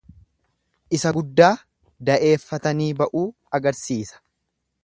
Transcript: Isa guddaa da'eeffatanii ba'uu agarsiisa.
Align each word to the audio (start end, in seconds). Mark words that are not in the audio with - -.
Isa 0.99 1.11
guddaa 1.17 1.51
da'eeffatanii 2.09 2.91
ba'uu 3.03 3.25
agarsiisa. 3.59 4.23